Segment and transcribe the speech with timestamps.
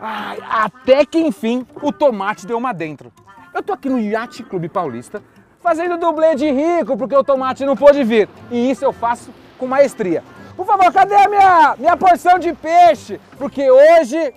[0.00, 3.12] Ai, até que enfim o tomate deu uma dentro.
[3.54, 5.22] Eu tô aqui no Yacht Clube Paulista
[5.62, 8.28] fazendo dublê de rico porque o tomate não pôde vir.
[8.50, 10.22] E isso eu faço com maestria.
[10.56, 13.18] Por favor, cadê a minha, minha porção de peixe?
[13.38, 14.34] Porque hoje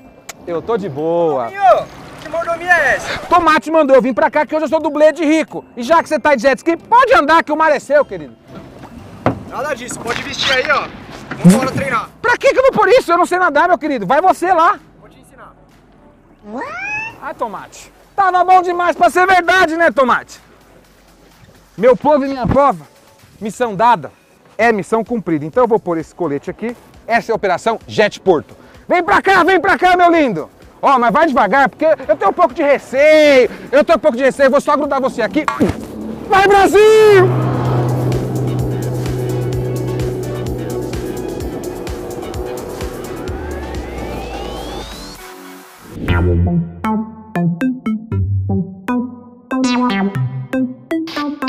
[0.47, 1.51] eu tô de boa.
[2.21, 3.19] Que mordomia é essa?
[3.27, 5.65] Tomate mandou eu vir pra cá que hoje eu sou dublê de rico.
[5.75, 8.05] E já que você tá de jet ski, pode andar que o mar é seu,
[8.05, 8.35] querido.
[9.49, 10.87] Nada disso, pode vestir aí, ó.
[11.37, 12.14] Vamos embora treinar.
[12.35, 13.09] Pra que que eu vou por isso?
[13.09, 14.05] Eu não sei nadar, meu querido.
[14.05, 14.77] Vai você lá.
[14.99, 15.53] Vou te ensinar.
[17.21, 17.91] Ai, Tomate.
[18.13, 20.41] Tava bom demais pra ser verdade, né, Tomate?
[21.77, 22.85] Meu povo e minha prova,
[23.39, 24.11] missão dada
[24.57, 25.45] é missão cumprida.
[25.45, 26.75] Então eu vou pôr esse colete aqui.
[27.07, 28.55] Essa é a Operação Jet Porto.
[28.87, 30.49] Vem pra cá, vem pra cá, meu lindo.
[30.81, 33.49] Ó, mas vai devagar, porque eu tenho um pouco de receio.
[33.71, 34.51] Eu tenho um pouco de receio.
[34.51, 35.45] Vou só grudar você aqui.
[36.27, 37.54] Vai, Brasil!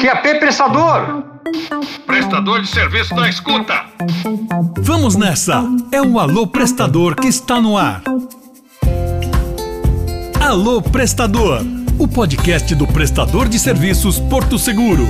[0.06, 1.24] QAP Prestador!
[2.06, 3.86] Prestador de serviço da escuta.
[4.78, 5.64] Vamos nessa!
[5.90, 8.04] É o Alô Prestador que está no ar.
[10.40, 11.60] Alô Prestador,
[11.98, 15.08] o podcast do prestador de serviços Porto Seguro.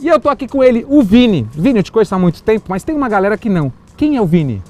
[0.00, 1.46] E eu tô aqui com ele, o Vini.
[1.52, 3.70] Vini, eu te conheço há muito tempo, mas tem uma galera que não.
[3.98, 4.62] Quem é o Vini?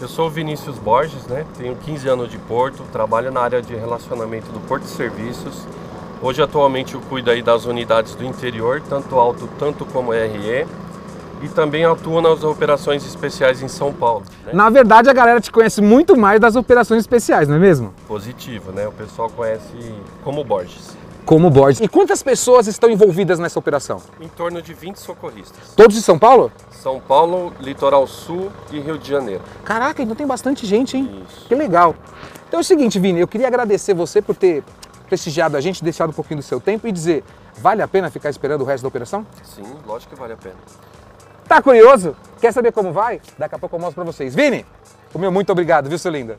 [0.00, 1.44] Eu sou o Vinícius Borges, né?
[1.58, 5.66] Tenho 15 anos de Porto, trabalho na área de relacionamento do Porto Serviços.
[6.22, 10.66] Hoje, atualmente, eu cuido aí das unidades do interior, tanto alto, tanto como RE.
[11.42, 14.24] E também atuo nas operações especiais em São Paulo.
[14.44, 14.52] Né?
[14.52, 17.94] Na verdade, a galera te conhece muito mais das operações especiais, não é mesmo?
[18.06, 18.86] Positivo, né?
[18.86, 20.94] O pessoal conhece como Borges.
[21.24, 21.80] Como Borges.
[21.80, 24.02] E quantas pessoas estão envolvidas nessa operação?
[24.20, 25.72] Em torno de 20 socorristas.
[25.74, 26.52] Todos de São Paulo?
[26.70, 29.40] São Paulo, Litoral Sul e Rio de Janeiro.
[29.64, 31.24] Caraca, então tem bastante gente, hein?
[31.26, 31.48] Isso.
[31.48, 31.94] Que legal.
[32.46, 34.62] Então é o seguinte, Vini, eu queria agradecer você por ter
[35.10, 37.24] prestigiado a gente, deixado um pouquinho do seu tempo e dizer,
[37.58, 39.26] vale a pena ficar esperando o resto da operação?
[39.42, 40.54] Sim, lógico que vale a pena.
[41.46, 42.16] Tá curioso?
[42.40, 43.20] Quer saber como vai?
[43.36, 44.36] Daqui a pouco eu mostro pra vocês.
[44.36, 44.64] Vini,
[45.12, 46.38] o meu muito obrigado, viu, seu linda?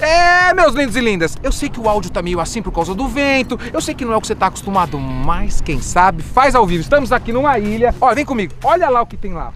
[0.00, 2.94] É, meus lindos e lindas, eu sei que o áudio tá meio assim por causa
[2.94, 6.22] do vento, eu sei que não é o que você tá acostumado, mas quem sabe
[6.22, 6.82] faz ao vivo.
[6.82, 7.92] Estamos aqui numa ilha.
[8.00, 9.52] Ó, vem comigo, olha lá o que tem lá.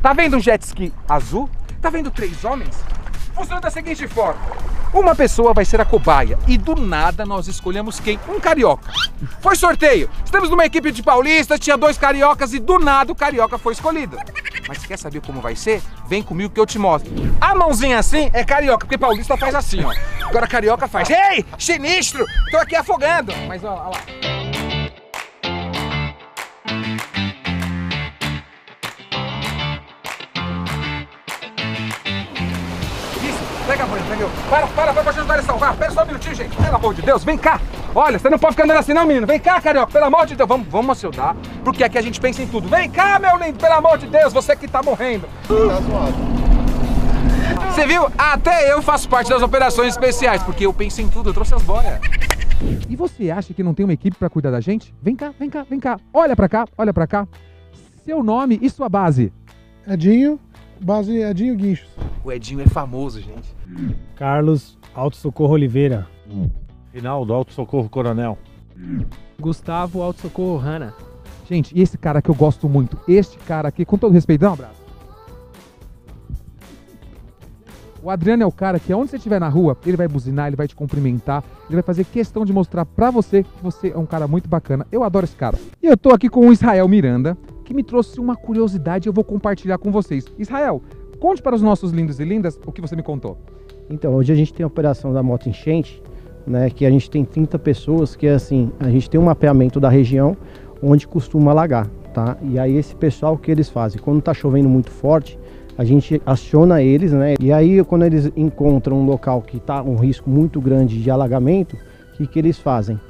[0.00, 1.50] Tá vendo um jet ski azul?
[1.82, 2.76] Tá vendo três homens?
[3.34, 4.40] Funciona da seguinte forma:
[5.00, 8.18] uma pessoa vai ser a cobaia e do nada nós escolhemos quem?
[8.28, 8.90] Um carioca.
[9.40, 10.10] Foi sorteio.
[10.24, 14.16] Estamos numa equipe de paulistas, tinha dois cariocas e do nada o carioca foi escolhido.
[14.68, 15.82] Mas quer saber como vai ser?
[16.08, 17.12] Vem comigo que eu te mostro.
[17.40, 19.92] A mãozinha assim é carioca, porque paulista faz assim, ó.
[20.26, 21.08] Agora carioca faz.
[21.10, 22.24] Ei, sinistro!
[22.50, 23.32] Tô aqui afogando.
[23.46, 24.26] Mas ó, ó lá.
[34.06, 34.30] Pega a banha, pega eu.
[34.48, 35.76] Para, para, para, pra ajudar a salvar.
[35.76, 36.56] Pera só um minutinho, gente.
[36.56, 37.60] Pelo amor de Deus, vem cá.
[37.94, 39.26] Olha, você não pode ficar andando assim não, menino.
[39.26, 40.48] Vem cá, carioca, pelo amor de Deus.
[40.48, 42.68] Vamos, vamos ajudar, porque aqui a gente pensa em tudo.
[42.68, 45.26] Vem cá, meu lindo, pelo amor de Deus, você que tá morrendo.
[47.70, 48.06] Você viu?
[48.16, 51.62] Até eu faço parte das operações especiais, porque eu penso em tudo, eu trouxe as
[51.62, 51.98] boias.
[52.88, 54.94] E você acha que não tem uma equipe pra cuidar da gente?
[55.02, 55.98] Vem cá, vem cá, vem cá.
[56.12, 57.26] Olha pra cá, olha pra cá.
[58.04, 59.32] Seu nome e sua base.
[59.86, 60.40] Edinho,
[60.80, 61.88] base Edinho Guinchos.
[62.24, 63.54] O Edinho é famoso, gente.
[64.14, 66.06] Carlos Alto Socorro Oliveira.
[66.92, 68.38] Rinaldo, Alto Socorro Coronel.
[69.38, 70.94] Gustavo Alto Socorro Hanna.
[71.48, 74.50] Gente, e esse cara que eu gosto muito, este cara aqui, com todo respeito, dá
[74.50, 74.86] um abraço.
[78.02, 80.56] O Adriano é o cara que, onde você estiver na rua, ele vai buzinar, ele
[80.56, 84.06] vai te cumprimentar, ele vai fazer questão de mostrar pra você que você é um
[84.06, 84.86] cara muito bacana.
[84.92, 85.58] Eu adoro esse cara.
[85.82, 87.36] E eu tô aqui com o Israel Miranda,
[87.66, 90.24] que me trouxe uma curiosidade e eu vou compartilhar com vocês.
[90.38, 90.80] Israel,
[91.18, 93.36] conte para os nossos lindos e lindas o que você me contou.
[93.90, 96.00] Então, hoje a gente tem a operação da moto enchente,
[96.46, 99.80] né, que a gente tem 30 pessoas, que é assim, a gente tem um mapeamento
[99.80, 100.36] da região
[100.80, 102.36] onde costuma alagar, tá?
[102.40, 104.00] E aí esse pessoal o que eles fazem?
[104.00, 105.36] Quando tá chovendo muito forte,
[105.76, 107.34] a gente aciona eles, né?
[107.40, 111.76] E aí quando eles encontram um local que tá um risco muito grande de alagamento,
[112.12, 113.00] o que que eles fazem?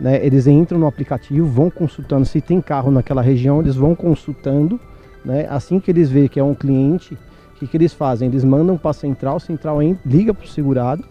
[0.00, 0.24] Né?
[0.24, 4.78] Eles entram no aplicativo, vão consultando se tem carro naquela região, eles vão consultando,
[5.24, 5.46] né?
[5.48, 8.28] Assim que eles veem que é um cliente, o que, que eles fazem?
[8.28, 11.04] Eles mandam para a central, central en- liga para o segurado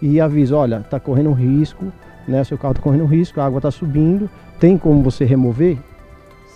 [0.00, 1.86] e avisa, olha, tá correndo risco,
[2.28, 2.44] né?
[2.44, 4.28] Seu carro tá correndo risco, a água tá subindo,
[4.60, 5.78] tem como você remover?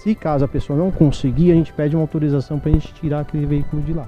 [0.03, 3.21] Se caso a pessoa não conseguir, a gente pede uma autorização para a gente tirar
[3.21, 4.07] aquele veículo de lá.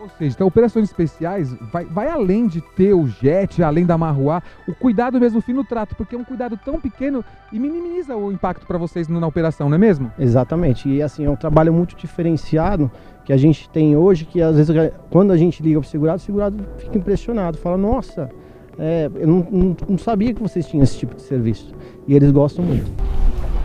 [0.00, 4.42] Ou seja, então, operações especiais vai, vai além de ter o jet, além da marruá,
[4.66, 8.66] o cuidado mesmo fino trato, porque é um cuidado tão pequeno e minimiza o impacto
[8.66, 10.10] para vocês na operação, não é mesmo?
[10.18, 10.88] Exatamente.
[10.88, 12.90] E assim, é um trabalho muito diferenciado
[13.26, 14.74] que a gente tem hoje, que às vezes
[15.10, 18.30] quando a gente liga para o segurado, o segurado fica impressionado, fala, nossa,
[18.78, 21.74] é, eu não, não, não sabia que vocês tinham esse tipo de serviço.
[22.08, 22.90] E eles gostam muito.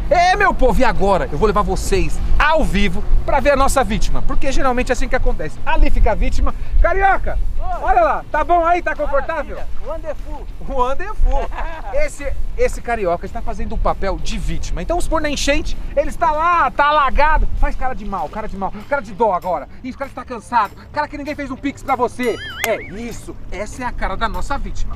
[0.09, 3.83] É, meu povo, e agora eu vou levar vocês ao vivo para ver a nossa
[3.83, 5.57] vítima, porque geralmente é assim que acontece.
[5.65, 6.53] Ali fica a vítima.
[6.79, 7.39] Carioca,
[7.81, 9.57] olha lá, tá bom aí, tá confortável?
[9.83, 10.45] Wonderful.
[10.69, 11.49] Wonderful.
[11.93, 14.79] Esse, esse carioca está fazendo o papel de vítima.
[14.79, 18.47] Então, se for na enchente, ele está lá, tá alagado, faz cara de mal, cara
[18.47, 19.67] de mal, cara de dó agora.
[19.83, 22.35] Isso, cara está cansado, cara que ninguém fez um pix para você.
[22.67, 24.95] É isso, essa é a cara da nossa vítima.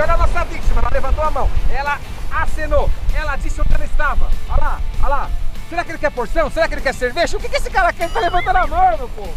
[0.00, 1.98] Olha a nossa vítima, ela levantou a mão, ela
[2.30, 4.30] acenou, ela disse onde ela estava.
[4.48, 5.30] Olha lá, olha lá.
[5.68, 6.50] Será que ele quer porção?
[6.50, 7.36] Será que ele quer cerveja?
[7.36, 8.04] O que, que esse cara quer?
[8.04, 9.34] Ele tá levantando a mão, meu povo.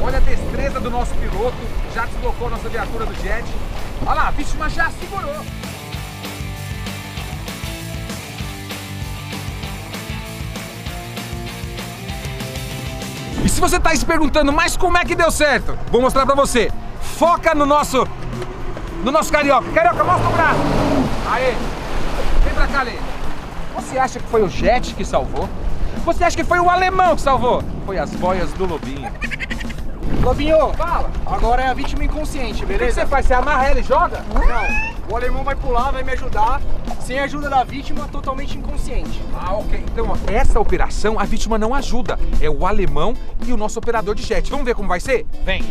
[0.00, 1.56] Olha a destreza do nosso piloto,
[1.92, 3.44] já deslocou nossa viatura do jet.
[4.02, 5.65] Olha lá, a vítima já segurou.
[13.56, 15.78] Se você está se perguntando, mas como é que deu certo?
[15.90, 16.70] Vou mostrar para você.
[17.00, 18.06] Foca no nosso
[19.02, 19.66] no nosso carioca.
[19.70, 20.60] Carioca, mostra o braço.
[21.30, 21.54] Aê.
[22.44, 22.92] Vem pra cá, Lê.
[23.74, 25.48] Você acha que foi o Jet que salvou?
[26.04, 27.62] Você acha que foi o alemão que salvou?
[27.86, 29.10] Foi as boias do Lobinho.
[30.22, 31.10] Lobinho, fala.
[31.24, 32.84] Agora é a vítima inconsciente, beleza?
[32.84, 33.26] O que você faz?
[33.26, 34.22] Você amarra ela e joga?
[34.34, 34.95] Não.
[35.08, 36.60] O alemão vai pular, vai me ajudar.
[37.00, 39.22] Sem a ajuda da vítima, totalmente inconsciente.
[39.32, 39.84] Ah, ok.
[39.92, 42.18] Então, ó, essa operação, a vítima não ajuda.
[42.40, 43.14] É o alemão
[43.46, 44.50] e o nosso operador de jet.
[44.50, 45.24] Vamos ver como vai ser?
[45.44, 45.62] Vem.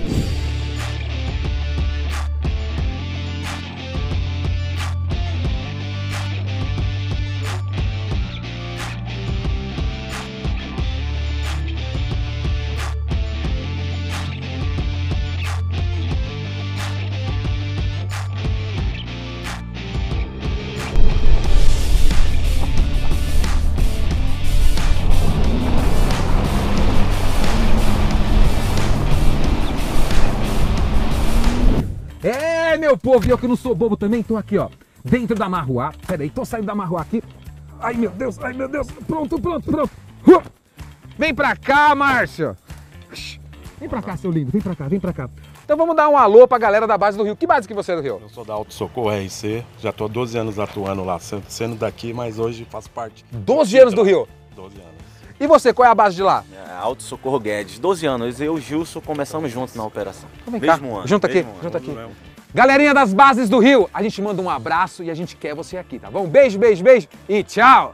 [32.85, 34.69] Meu povo, e eu que não sou bobo também, tô aqui, ó,
[35.03, 35.91] dentro da Marruá.
[36.05, 37.23] Pera aí, tô saindo da Marruá aqui.
[37.79, 38.87] Ai, meu Deus, ai, meu Deus.
[39.07, 39.91] Pronto, pronto, pronto.
[40.27, 40.41] Uh!
[41.17, 42.55] Vem pra cá, Márcio.
[43.79, 45.29] Vem pra cá, seu lindo, vem pra cá, vem pra cá.
[45.63, 47.35] Então vamos dar um alô pra galera da base do Rio.
[47.35, 48.19] Que base que você é do Rio?
[48.21, 52.13] Eu sou da Auto Socorro RC, já tô há 12 anos atuando lá, sendo daqui,
[52.13, 53.25] mas hoje faço parte.
[53.31, 54.27] 12 anos do Rio?
[54.55, 54.95] 12 anos.
[55.39, 56.43] E você, qual é a base de lá?
[56.53, 58.39] É, Auto Socorro Guedes, 12 anos.
[58.39, 60.29] Eu e o Gilson começamos juntos na operação.
[60.47, 61.07] Vem cá, mesmo ano.
[61.07, 61.93] junta aqui, junta aqui.
[62.55, 65.75] Galerinha das bases do Rio, a gente manda um abraço e a gente quer você
[65.75, 66.25] aqui, tá bom?
[66.25, 67.93] Beijo, beijo, beijo e tchau!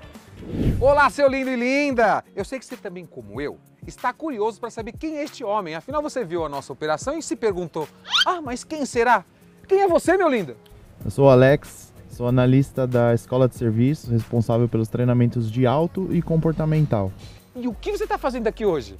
[0.79, 2.23] Olá, seu lindo e linda!
[2.35, 5.73] Eu sei que você também, como eu, está curioso para saber quem é este homem.
[5.73, 7.87] Afinal, você viu a nossa operação e se perguntou:
[8.27, 9.25] ah, mas quem será?
[9.67, 10.55] Quem é você, meu lindo?
[11.03, 16.07] Eu sou o Alex, sou analista da Escola de Serviços, responsável pelos treinamentos de auto
[16.11, 17.11] e comportamental.
[17.55, 18.95] E o que você está fazendo aqui hoje?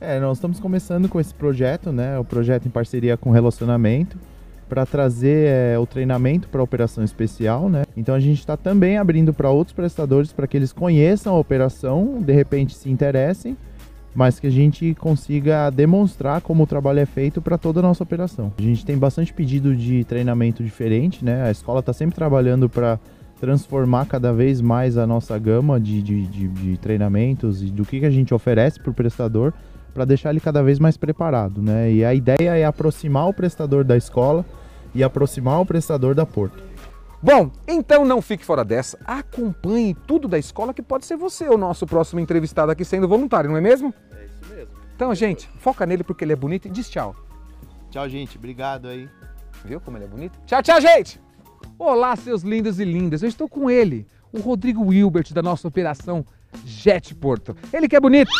[0.00, 2.18] É, nós estamos começando com esse projeto, né?
[2.18, 4.18] O projeto em parceria com Relacionamento,
[4.68, 7.84] para trazer é, o treinamento para a operação especial, né?
[7.96, 12.20] Então a gente está também abrindo para outros prestadores para que eles conheçam a operação,
[12.20, 13.56] de repente se interessem,
[14.14, 18.02] mas que a gente consiga demonstrar como o trabalho é feito para toda a nossa
[18.02, 18.52] operação.
[18.58, 21.42] A gente tem bastante pedido de treinamento diferente, né?
[21.42, 22.98] A escola está sempre trabalhando para
[23.38, 28.00] transformar cada vez mais a nossa gama de, de, de, de treinamentos e do que,
[28.00, 29.52] que a gente oferece para o prestador
[29.96, 31.90] para deixar ele cada vez mais preparado, né?
[31.90, 34.44] E a ideia é aproximar o prestador da escola
[34.94, 36.62] e aproximar o prestador da Porto.
[37.22, 38.98] Bom, então não fique fora dessa.
[39.06, 43.48] Acompanhe tudo da escola que pode ser você o nosso próximo entrevistado aqui sendo voluntário,
[43.48, 43.94] não é mesmo?
[44.12, 44.74] É isso mesmo.
[44.94, 47.16] Então, gente, foca nele porque ele é bonito e diz tchau.
[47.90, 48.36] Tchau, gente.
[48.36, 49.08] Obrigado aí.
[49.64, 50.38] Viu como ele é bonito?
[50.44, 51.18] Tchau, tchau, gente!
[51.78, 53.22] Olá, seus lindos e lindas.
[53.22, 56.22] Eu estou com ele, o Rodrigo Wilbert da nossa operação
[56.66, 57.56] Jet Porto.
[57.72, 58.30] Ele que é bonito,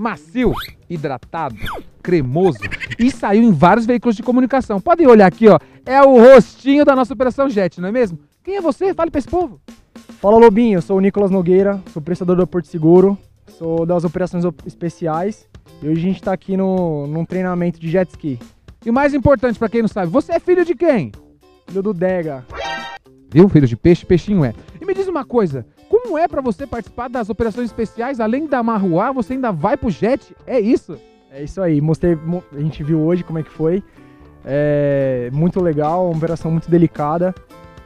[0.00, 0.54] macio,
[0.88, 1.54] hidratado,
[2.02, 2.58] cremoso
[2.98, 4.80] e saiu em vários veículos de comunicação.
[4.80, 5.58] Podem olhar aqui, ó.
[5.84, 8.18] É o rostinho da nossa operação Jet, não é mesmo?
[8.42, 8.94] Quem é você?
[8.94, 9.60] Fale para esse povo.
[10.20, 13.16] Fala Lobinho, eu sou o Nicolas Nogueira, sou prestador do Porto Seguro,
[13.58, 15.46] sou das operações op- especiais
[15.82, 18.38] e hoje a gente está aqui no, num treinamento de jet ski.
[18.84, 21.12] E o mais importante para quem não sabe, você é filho de quem?
[21.68, 22.44] Filho do Dega.
[23.30, 23.48] Viu?
[23.48, 24.54] Filho de peixe, peixinho é.
[24.90, 28.18] Me diz uma coisa, como é para você participar das operações especiais?
[28.18, 30.34] Além da Marruá, você ainda vai pro jet?
[30.44, 30.98] É isso?
[31.30, 32.18] É isso aí, mostrei,
[32.52, 33.84] a gente viu hoje como é que foi.
[34.44, 37.32] É muito legal, uma operação muito delicada.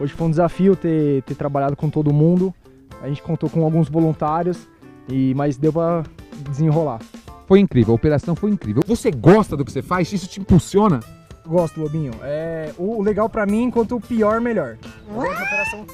[0.00, 2.54] Hoje foi um desafio ter, ter trabalhado com todo mundo.
[3.02, 4.66] A gente contou com alguns voluntários,
[5.06, 6.04] e mas deu para
[6.48, 7.00] desenrolar.
[7.46, 8.82] Foi incrível, a operação foi incrível.
[8.86, 10.10] Você gosta do que você faz?
[10.10, 11.00] Isso te impulsiona?
[11.46, 12.12] Gosto, Lobinho.
[12.22, 14.78] É, o legal para mim, enquanto o pior, melhor.
[15.06, 15.86] Eu gosto, operação,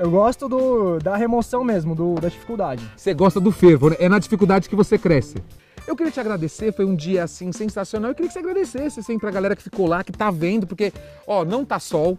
[0.00, 2.82] eu gosto do, da remoção mesmo, do, da dificuldade.
[2.96, 3.96] Você gosta do fervo, né?
[4.00, 5.36] É na dificuldade que você cresce.
[5.86, 8.10] Eu queria te agradecer, foi um dia assim sensacional.
[8.10, 10.90] Eu queria que você agradecesse assim pra galera que ficou lá, que tá vendo, porque
[11.26, 12.16] ó, não tá sol,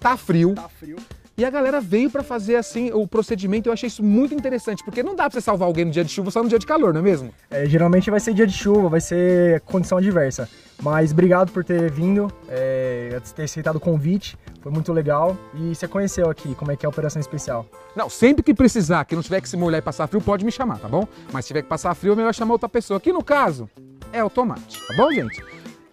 [0.00, 0.54] tá frio.
[0.54, 0.96] Tá frio.
[1.36, 3.68] E a galera veio para fazer assim o procedimento.
[3.68, 6.10] Eu achei isso muito interessante, porque não dá pra você salvar alguém no dia de
[6.10, 7.32] chuva só no dia de calor, não é mesmo?
[7.50, 10.48] É, geralmente vai ser dia de chuva, vai ser condição adversa.
[10.80, 15.36] Mas obrigado por ter vindo, é, ter aceitado o convite, foi muito legal.
[15.54, 17.66] E você conheceu aqui como é que é a operação especial.
[17.96, 20.52] Não, sempre que precisar, que não tiver que se molhar e passar frio, pode me
[20.52, 21.06] chamar, tá bom?
[21.32, 22.98] Mas se tiver que passar frio, é melhor chamar outra pessoa.
[22.98, 23.68] Aqui no caso,
[24.12, 25.42] é o tomate, tá bom, gente?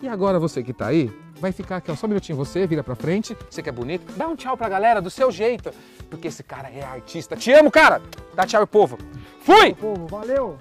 [0.02, 2.84] E agora você que tá aí, vai ficar aqui, ó, só um minutinho você, vira
[2.84, 5.72] pra frente, você que é bonito, dá um tchau pra galera do seu jeito,
[6.12, 7.36] porque esse cara é artista.
[7.36, 8.02] Te amo, cara!
[8.36, 9.00] Dá tchau, povo.
[9.42, 9.74] Fui!
[9.74, 10.58] Povo, valeu!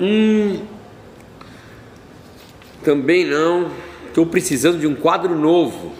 [0.00, 0.64] Hum.
[2.82, 3.70] Também não.
[4.06, 5.92] Estou precisando de um quadro novo.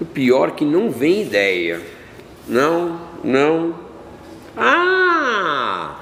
[0.00, 1.82] O pior é que não vem ideia.
[2.46, 3.74] Não, não.
[4.56, 5.96] Ah!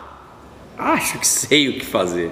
[0.76, 2.30] Acho que sei o que fazer.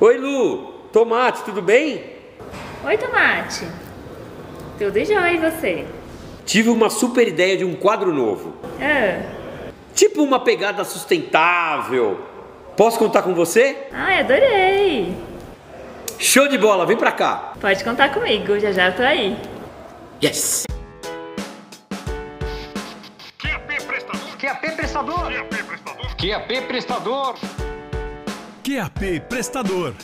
[0.00, 0.72] Oi, Lu.
[0.92, 2.04] Tomate, tudo bem?
[2.84, 3.66] Oi, Tomate.
[4.78, 5.97] Tudo jóia e você?
[6.48, 8.54] Tive uma super ideia de um quadro novo.
[8.80, 9.20] É.
[9.94, 12.24] Tipo uma pegada sustentável.
[12.74, 13.76] Posso contar com você?
[13.92, 15.14] Ai, adorei.
[16.18, 17.52] Show de bola, vem pra cá.
[17.60, 19.36] Pode contar comigo, já já eu tô aí.
[20.24, 20.64] Yes.
[23.38, 24.36] QAP Prestador.
[24.40, 25.30] QAP Prestador.
[25.30, 26.06] QAP Prestador.
[26.16, 27.34] QAP Prestador.
[28.64, 29.94] QAP Prestador.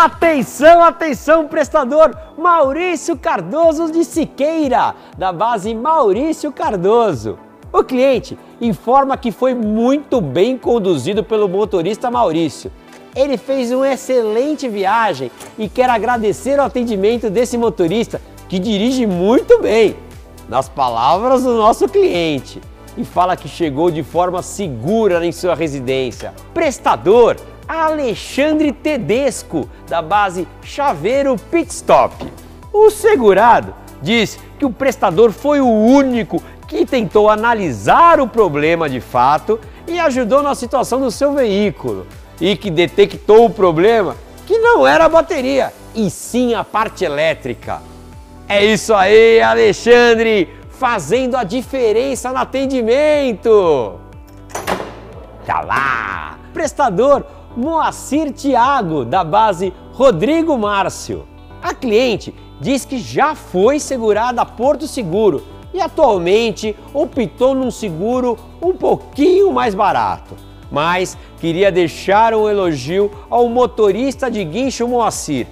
[0.00, 2.16] Atenção, atenção, prestador!
[2.38, 7.36] Maurício Cardoso de Siqueira, da base Maurício Cardoso.
[7.72, 12.70] O cliente informa que foi muito bem conduzido pelo motorista Maurício.
[13.12, 19.60] Ele fez uma excelente viagem e quer agradecer o atendimento desse motorista que dirige muito
[19.60, 19.96] bem,
[20.48, 22.60] nas palavras do nosso cliente,
[22.96, 26.32] e fala que chegou de forma segura em sua residência.
[26.54, 27.34] Prestador
[27.68, 32.14] Alexandre Tedesco, da base Chaveiro Pit Stop.
[32.72, 39.00] O segurado diz que o prestador foi o único que tentou analisar o problema de
[39.00, 42.06] fato e ajudou na situação do seu veículo
[42.40, 47.82] e que detectou o problema que não era a bateria, e sim a parte elétrica.
[48.48, 54.00] É isso aí, Alexandre, fazendo a diferença no atendimento.
[55.44, 56.38] Tá lá.
[56.54, 57.24] Prestador
[57.56, 61.26] Moacir Tiago, da base Rodrigo Márcio.
[61.62, 68.38] A cliente diz que já foi segurada a Porto Seguro e atualmente optou num seguro
[68.62, 70.34] um pouquinho mais barato.
[70.70, 75.46] Mas queria deixar um elogio ao motorista de guincho Moacir.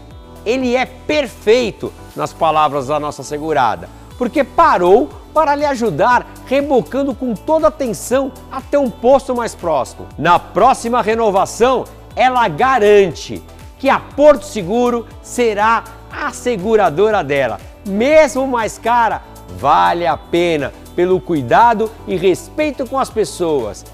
[0.44, 7.34] Ele é perfeito, nas palavras da nossa segurada, porque parou para lhe ajudar, rebocando com
[7.34, 10.06] toda atenção até um posto mais próximo.
[10.16, 11.84] Na próxima renovação,
[12.16, 13.42] ela garante
[13.78, 17.60] que a Porto Seguro será a seguradora dela.
[17.86, 19.20] Mesmo mais cara,
[19.58, 23.84] vale a pena pelo cuidado e respeito com as pessoas.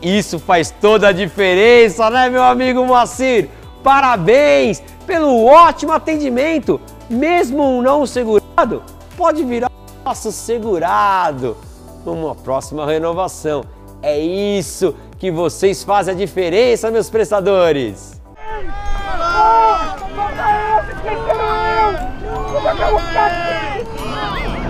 [0.00, 3.50] Isso faz toda a diferença, né, meu amigo Moacir?
[3.84, 6.80] Parabéns pelo ótimo atendimento.
[7.10, 8.82] Mesmo um não segurado,
[9.18, 9.67] pode virar
[10.08, 11.54] nosso segurado
[12.02, 13.62] numa próxima renovação.
[14.00, 18.18] É isso que vocês fazem a diferença, meus prestadores.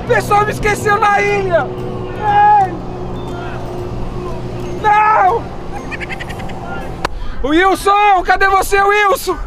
[0.02, 1.68] O pessoal me esqueceu na ilha!
[4.82, 5.44] Não!
[7.44, 8.24] Wilson!
[8.24, 9.38] Cadê você, Wilson?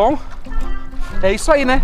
[0.00, 0.18] Bom,
[1.22, 1.82] é isso aí, né?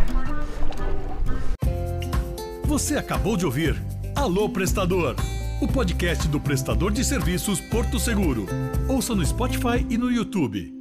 [2.64, 3.76] Você acabou de ouvir
[4.14, 5.14] Alô Prestador,
[5.60, 8.46] o podcast do prestador de serviços Porto Seguro.
[8.88, 10.75] Ouça no Spotify e no YouTube.